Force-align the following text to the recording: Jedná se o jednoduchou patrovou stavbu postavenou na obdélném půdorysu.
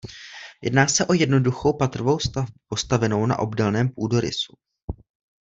Jedná 0.61 0.87
se 0.87 1.05
o 1.05 1.13
jednoduchou 1.13 1.73
patrovou 1.73 2.19
stavbu 2.19 2.51
postavenou 2.67 3.25
na 3.25 3.39
obdélném 3.39 3.89
půdorysu. 3.89 4.53